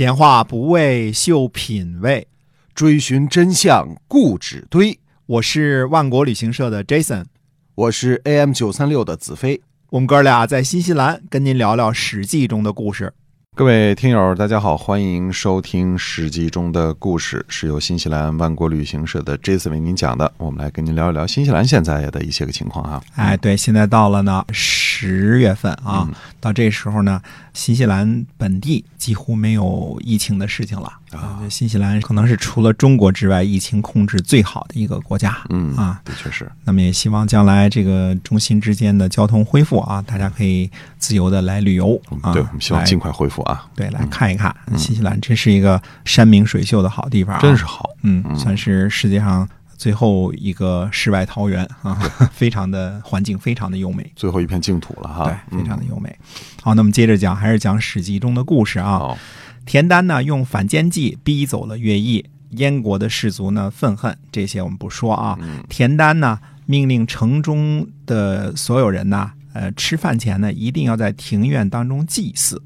[0.00, 2.26] 闲话不为秀品味，
[2.74, 4.98] 追寻真相固执堆。
[5.26, 7.26] 我是万国旅行社的 Jason，
[7.74, 9.60] 我是 AM 九三六的子飞。
[9.90, 13.12] 我们哥俩在新西兰跟您聊聊《史记》中的故事。
[13.56, 20.32] 各位听友，大家好，欢迎收听《史记》中的故事，是由新西兰万国旅行社的 Jason 为您讲的。
[20.38, 23.02] 我们来跟您聊一聊新西兰现在的一些个情况哈。
[23.16, 26.08] 哎，对，现在到了呢十月份啊，
[26.40, 27.20] 到这时候呢，
[27.52, 31.40] 新西兰本地几乎没有疫情的事情了啊。
[31.48, 35.36] 新西兰可能是除了中国之外，疫情控制最好的一个国家。
[35.50, 36.50] 嗯啊，的确是。
[36.64, 42.32] 那么也希望将来这个中心之间的交通恢复啊，大家可以自由的来旅游啊。
[42.32, 43.66] 对，我们希望尽快恢复啊。
[43.74, 47.90] 对，来看一看新西兰，真是一个山明水秀的好地方，真是好。
[48.02, 49.46] 嗯，算是世界上
[49.80, 51.94] 最后一个世外桃源 啊，
[52.30, 55.24] 非常的环境非常的优美，最后一片净土了哈。
[55.24, 56.14] 对，非常的优美。
[56.60, 59.16] 好，那么接着讲，还是讲《史记》中的故事啊。
[59.64, 65.38] 田丹呢，用反间计逼走了乐毅，燕国的士族呢愤恨，这些我们不说啊。
[65.70, 72.62] 田丹呢，命令城中的所有人呢，呃，吃饭前呢，一定要在庭院当中祭祀。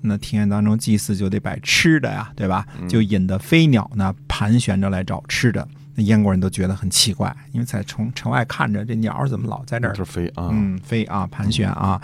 [0.00, 2.66] 那庭院当中祭祀就得摆吃的呀，对吧？
[2.88, 5.68] 就引得飞鸟呢盘旋着来找吃的。
[5.98, 10.50] 那燕国人都觉得很奇怪，因为在城城外看着这鸟怎么老在这儿飞啊？
[10.52, 11.98] 嗯，飞啊，盘旋啊。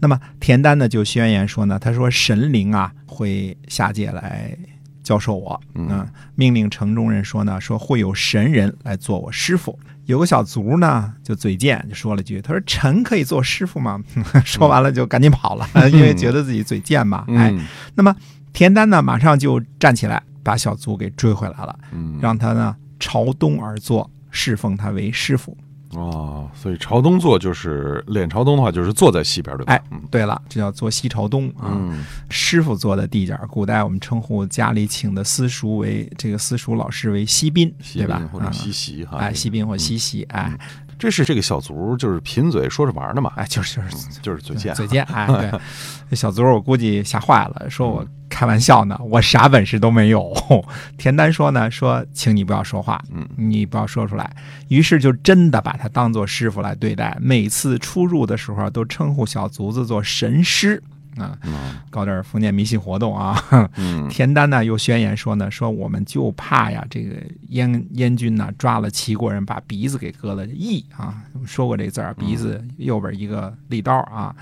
[0.00, 4.56] 那么田丹呢就宣言说呢，他说神灵啊会下界来
[5.02, 9.78] 教授我，嗯，命令城中人说呢，说会有神人来做我师傅。
[10.06, 14.02] 有个小卒呢就嘴贱，就说了句，他说臣可以做师傅吗？
[14.46, 17.26] 说完了就赶紧跑了，因为觉得自己嘴贱嘛。
[17.28, 17.52] 哎，
[17.94, 18.16] 那么
[18.54, 21.78] 田丹呢马上就站起来，把小卒给追回来了，
[22.18, 22.74] 让他呢。
[22.98, 25.56] 朝东而坐，侍奉他为师傅。
[25.90, 29.72] 哦，所以朝东坐就是脸朝东的话，就是坐在西边，对吧？
[29.72, 31.80] 哎，对了，这叫坐西朝东啊。
[32.28, 38.28] 师傅坐的地界古代我们称呼家里请的私塾为这个私塾老师为西宾，对吧？
[38.32, 39.18] 或者西席哈。
[39.18, 40.58] 哎，西宾或西席，哎，
[40.98, 43.32] 这是这个小卒就是贫嘴说着玩的嘛。
[43.36, 45.04] 哎，就是就是就是嘴贱，嘴贱。
[45.04, 45.60] 哎， 对，
[46.10, 48.06] 这小卒我估计吓坏了，说我。
[48.28, 50.34] 开玩笑呢，我啥本事都没有。
[50.98, 54.28] 田丹说呢，说请你不要说话，嗯，你不要说出来。
[54.68, 60.82] 于是就真的把他当做师傅来对待，每次出入的时候都称呼小卒子做神师。
[61.16, 61.38] 啊，
[61.90, 63.42] 搞点封建迷信活动啊！
[64.10, 67.16] 田丹呢又宣言说呢，说我们就怕呀，这个
[67.48, 70.46] 燕燕军呢抓了齐国人，把鼻子给割了。
[70.46, 74.34] 义啊，说过这字儿，鼻子右边一个利刀啊。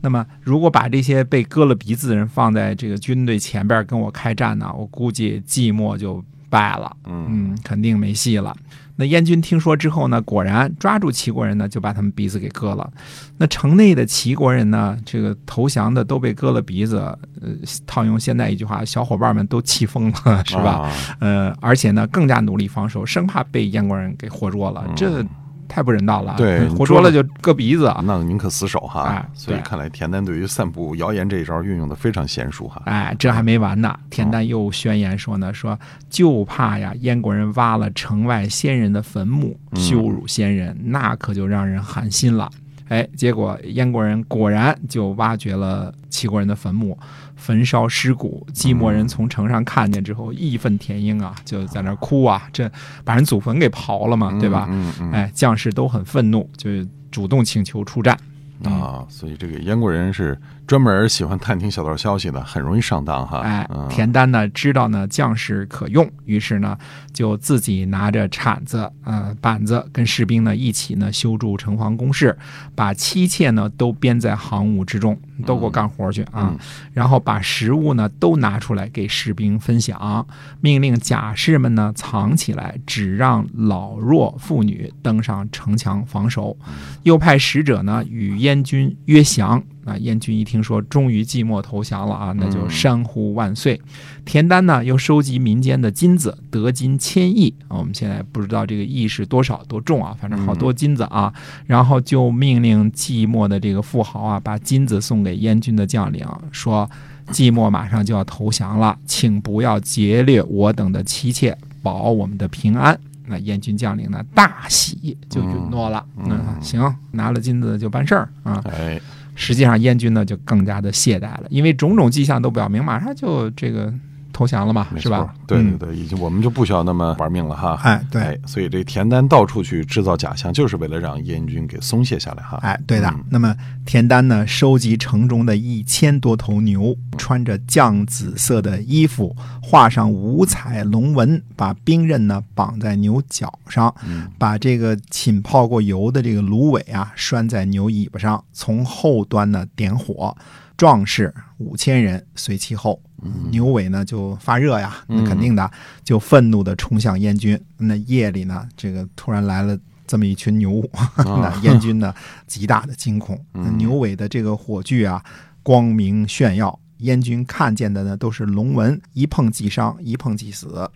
[0.00, 8.56] 那么如果把这些被割了鼻子的人放在这个军队前边跟我开战呢，我估计寂寞就败了，嗯，肯定没戏了。
[9.00, 12.90] 那燕军听说之后呢，果然抓住齐国人呢，就把他们鼻子给割了。
[13.36, 16.98] 那城内的齐国人呢，这个投降的都被割了鼻子。
[17.40, 17.48] 呃，
[17.86, 20.90] 套用现在一句话，小伙伴们都气疯了，是吧？
[21.20, 24.84] 呃，而且呢，更加努力防守，生怕被燕国人给活捉了。
[24.96, 25.24] 这。
[25.68, 29.24] 太不人道了，对，活捉了就割鼻子，那宁可死守哈。
[29.34, 32.82] 所以看来田丹对于散布谣言这一招运用的非常娴熟哈。
[32.86, 35.78] 哎，这还没完呢，田丹又宣言说呢，说
[36.08, 42.50] 就怕呀燕国人挖了城外先人的坟墓，羞辱先人，那可就让人寒心了。
[42.88, 46.98] 哎，结果燕国人果然就挖掘了齐国人的坟墓。
[47.36, 52.68] 焚烧尸骨，寂寞人从城上看见之后，义愤填膺啊，就在那哭啊，这
[53.04, 54.68] 把人祖坟给刨了嘛，对吧？
[55.12, 56.68] 哎，将士都很愤怒，就
[57.12, 58.18] 主动请求出战。
[58.64, 60.36] 啊，所以这个燕国人是
[60.66, 63.38] 专门喜欢探听小道消息的，很容易上当哈。
[63.40, 66.76] 哎，田丹呢知道呢将士可用，于是呢
[67.12, 72.36] 就自己拿着铲子、呃板子，跟士兵呢一起呢修筑城防工事，
[72.74, 76.54] 把妻妾呢都编在行伍之中，都给我干活去啊。
[76.92, 80.26] 然后把食物呢都拿出来给士兵分享，
[80.60, 86.56] 命令甲士们呢藏起来，只让老弱妇女登上城墙防守，
[87.02, 88.58] 又派使者呢与燕。
[88.68, 89.96] 军约降啊！
[89.96, 93.80] 燕军一听说终于寂寞投降了啊，那就山呼万岁。
[94.24, 97.78] 田丹呢又收集民间的金子，得金千亿啊！
[97.78, 101.32] 我们现在不知道这个亿是多少多重啊，反正好多金子啊。
[101.66, 106.88] 然后就命令寂寞的这个富豪啊，把金子送给燕军的将领，说
[107.28, 112.98] 寂寞马上就要投降了，请不要劫掠我等的妻妾，保我们的平安。
[113.30, 116.02] 那燕军将领呢，大喜，就允诺了。
[116.16, 118.64] 嗯，行，拿了金子就办事儿啊。
[118.70, 118.98] 哎，
[119.38, 123.94] 实际上燕军呢就更加的懈怠了，因为种种迹象都表明，马上就这个
[124.32, 125.34] 投降了嘛，是吧？
[125.46, 127.78] 对对对，已经我们就不需要那么玩命了哈。
[127.82, 132.58] 哎，对，所以这田丹到处去制造假象，就是为了让燕军给松懈下来哈。
[132.62, 133.12] 哎，对的。
[133.30, 133.54] 那么
[133.84, 143.92] 田丹呢，收集城中的一千多头牛，穿着绛紫色的衣服，画上五彩龙纹，把兵刃呢绑在牛角上，
[144.38, 150.36] 把这个浸泡过油的这个芦苇啊拴在牛尾巴上，从后端呢点火。
[150.76, 153.02] 壮士五千人随其后，
[153.50, 155.70] 牛尾呢就发热呀，那肯定的，
[156.04, 157.60] 就愤怒的冲向燕军。
[157.76, 162.14] 那夜里呢，这个突然来了这么一群牛， 那燕军呢
[162.46, 163.38] 极大的惊恐。
[163.76, 165.22] 牛尾的这个火炬啊，
[165.62, 170.88] 光明炫耀，燕军看见的呢都是龙纹，一碰即伤，一碰即死。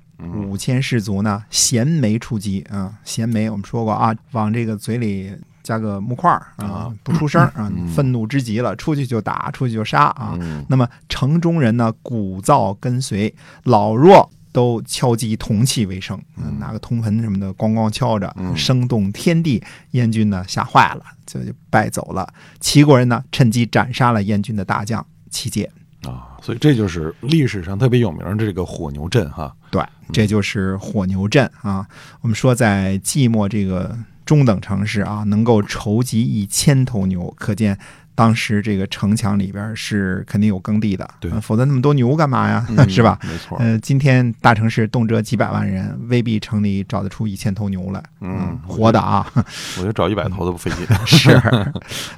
[0.46, 5.32] 五千士卒呢衔枚出击啊，衔枚我们说过啊，往这个嘴里。
[5.62, 10.36] 加个木块儿啊，不出声 啊，愤怒之极了，出去就打，出去就杀啊。
[10.68, 13.32] 那么城中人呢，鼓噪跟随，
[13.64, 16.20] 老弱都敲击铜器为声，
[16.58, 19.62] 拿个铜盆什么的咣咣敲着，声动天地。
[19.92, 22.32] 燕军呢吓坏了，就就败走了。
[22.60, 25.70] 齐国人呢趁机斩杀了燕军的大将齐介
[26.04, 29.54] 啊，所以这就是历史上特别有名的这个火牛阵哈。
[29.70, 29.82] 对，
[30.12, 31.86] 这就是火牛阵啊。
[32.20, 33.96] 我们说在寂寞这个。
[34.24, 37.78] 中等城市啊，能够筹集一千头牛，可见。
[38.22, 42.64] 当时这个城墙里边是肯定有耕地的，对，否则那么多牛干嘛呀？
[42.88, 43.18] 是吧？
[43.24, 43.58] 没错。
[43.58, 48.00] 呃，今天大城市动辄几百万人，未必城里找得出一千头牛来。
[48.20, 50.86] 嗯，活的啊， 我觉得找一百头都不费劲。
[51.04, 51.36] 是。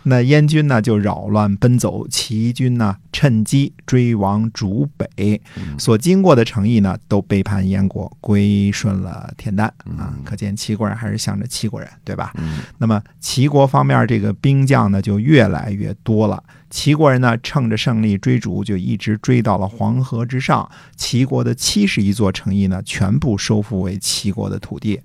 [0.03, 5.41] 那燕军呢就扰乱奔走，齐军呢趁机追王逐北，
[5.79, 9.67] 所经过的城邑呢都背叛燕国，归顺了田丹
[9.97, 10.13] 啊。
[10.23, 12.35] 可见齐国人还是向着齐国人，对吧？
[12.37, 12.59] 嗯。
[12.77, 15.94] 那么齐国方面这个兵将呢就越来越。
[15.95, 20.69] 也多了，齐国人呢趁着胜利追逐，就一直追到了黄河之上。
[20.97, 25.01] 齐国的七十一座城邑呢，全部收复为齐国的土地。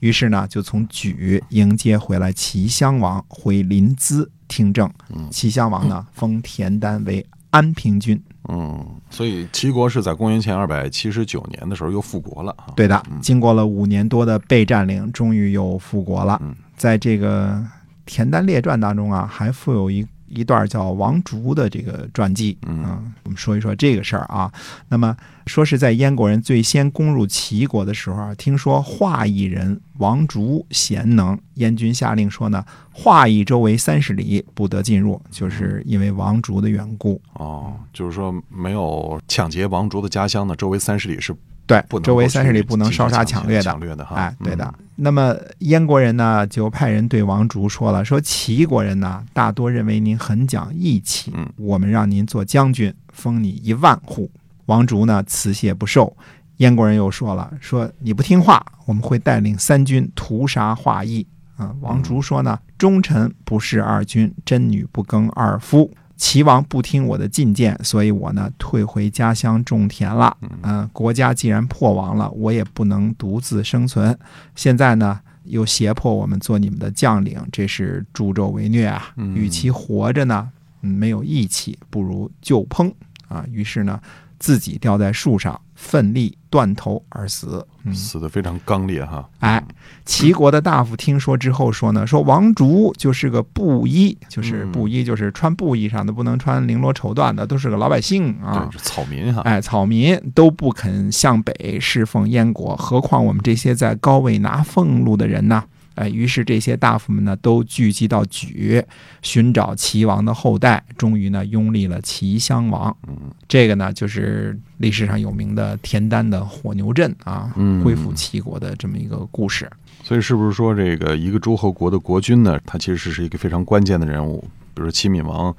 [0.00, 4.90] 于是呢，就从莒迎接回来齐襄王回临淄听政。
[5.30, 8.18] 齐襄王呢，封田丹为安平君。
[8.48, 12.56] 嗯，所以齐国是在公元前二百七十九年的时候又复国了。
[12.74, 16.40] 对的，经过了五年多的被占领，终于又复国了。
[16.76, 17.62] 在这个
[18.06, 20.06] 田丹列传当中啊，还附有一。
[20.30, 24.50] 一段叫王竹的这个传记，嗯，我们说一说这个事儿啊。
[24.88, 25.14] 那么
[25.46, 37.20] 说是在燕国人最先攻入齐国的时候啊，听说华邑人王竹贤能，燕军下令说呢，华邑周围三十里不得进入，就是因为王竹的缘故。
[37.34, 41.36] 哦，就是说没有抢劫王竹的家乡呢，周围三十里是。
[41.70, 44.74] 对，周围三十里不能烧杀抢掠的，哎，对的。
[44.96, 54.28] 那么燕国人呢，就派人对王竹说了，说齐国人呢，大多认为您很讲义气，我们让您做将军，封你一万户。
[54.66, 56.16] 王竹呢，辞谢不受。
[56.56, 61.26] 燕国人又说了，说你不听话，我们会带领三军屠杀华裔。
[61.56, 65.90] 啊，王竹说呢，忠臣不事二君，贞女不更二夫。
[66.20, 70.36] 齐王不听我的进谏，所以我呢退回家乡种田了。
[70.62, 74.16] 嗯，国家既然破亡了，我也不能独自生存。
[74.54, 79.14] 现在呢又胁迫我们做你们的将领，这是助纣为虐啊！
[79.34, 80.46] 与其活着呢，
[80.82, 82.92] 没有义气，不如就烹
[83.26, 83.42] 啊！
[83.50, 83.98] 于是呢，
[84.38, 85.58] 自己吊在树上。
[85.80, 89.26] 奋力断头而死，死的非常刚烈哈。
[89.38, 89.64] 哎，
[90.04, 99.40] 齐国的大夫听说之后说呢，说王竹就是个布衣，就是布衣，就是穿布衣裳的，不能穿绫罗绸缎的，都是个老百姓啊，草民哈。
[99.42, 105.64] 哎，草民都不肯向北侍奉燕国，何况我们这些在高位拿俸禄的人呢？
[106.00, 108.82] 哎，于是这些大夫们呢，都聚集到莒，
[109.20, 112.96] 寻找齐王的后代，终于呢，拥立了齐襄王。
[113.06, 113.14] 嗯，
[113.46, 117.52] 这个呢，就是历史上有名的田丹的火牛阵啊，
[117.84, 119.70] 恢复齐国的这么一个故事。
[120.02, 124.40] 所以，是不是说这个一个诸侯国的国君呢，他其实是一个非常关键的人物？
[124.72, 125.54] 比如说齐闵王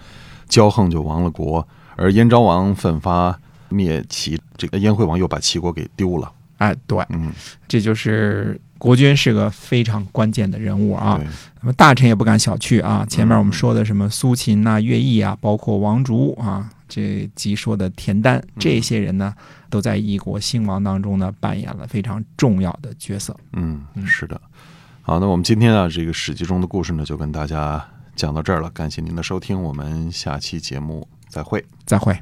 [0.50, 6.32] 骄横就亡了国，而燕昭王奋发灭齐，这个燕惠王又把齐国给丢了。
[6.62, 7.32] 哎，对，嗯，
[7.68, 8.60] 这就是。
[8.82, 11.22] 国君是个非常关键的人物啊，
[11.62, 13.06] 那么大臣也不敢小觑啊。
[13.08, 19.36] 前面我们说的什么苏秦呐、乐毅啊，包括王竹啊，这即说的田丹，这些人呢，
[19.70, 23.38] 都在一国兴亡当中呢，扮演了非常重要的角色。
[23.54, 24.42] 嗯，是的。
[25.04, 28.70] 好，那我们今天啊，这个史记中的故事呢，就跟大家讲到这儿了。
[28.72, 32.20] 感谢您的收听，我们下期节目再会，再会。